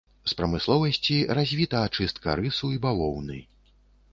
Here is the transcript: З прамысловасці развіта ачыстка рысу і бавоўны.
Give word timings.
З 0.29 0.35
прамысловасці 0.37 1.17
развіта 1.39 1.81
ачыстка 1.89 2.29
рысу 2.41 2.73
і 2.77 2.81
бавоўны. 2.89 3.39